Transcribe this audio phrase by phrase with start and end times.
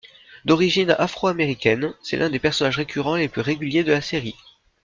[0.45, 4.33] D'origine afro-américaine, c'est l'un des personnages récurrents les plus réguliers de la série.